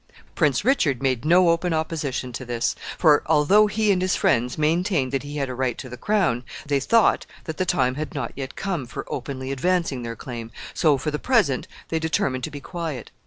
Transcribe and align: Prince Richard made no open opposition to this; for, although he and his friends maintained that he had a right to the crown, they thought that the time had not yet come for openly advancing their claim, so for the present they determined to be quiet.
Prince 0.33 0.65
Richard 0.65 1.03
made 1.03 1.25
no 1.25 1.49
open 1.49 1.75
opposition 1.75 2.31
to 2.33 2.43
this; 2.43 2.75
for, 2.97 3.21
although 3.27 3.67
he 3.67 3.91
and 3.91 4.01
his 4.01 4.15
friends 4.15 4.57
maintained 4.57 5.11
that 5.11 5.21
he 5.21 5.37
had 5.37 5.47
a 5.47 5.53
right 5.53 5.77
to 5.77 5.89
the 5.89 5.95
crown, 5.95 6.43
they 6.65 6.79
thought 6.79 7.27
that 7.43 7.57
the 7.57 7.67
time 7.67 7.93
had 7.93 8.15
not 8.15 8.33
yet 8.35 8.55
come 8.55 8.87
for 8.87 9.05
openly 9.09 9.51
advancing 9.51 10.01
their 10.01 10.15
claim, 10.15 10.49
so 10.73 10.97
for 10.97 11.11
the 11.11 11.19
present 11.19 11.67
they 11.89 11.99
determined 11.99 12.43
to 12.45 12.49
be 12.49 12.59
quiet. 12.59 13.11